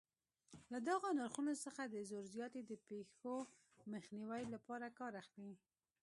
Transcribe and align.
له 0.71 0.77
دغو 0.89 1.09
نرخونو 1.19 1.53
څخه 1.65 1.81
د 1.87 1.95
زور 2.09 2.23
زیاتي 2.35 2.61
د 2.65 2.73
پېښو 2.87 3.35
مخنیوي 3.93 4.43
لپاره 4.53 4.95
کار 4.99 5.13
اخلي. 5.23 5.53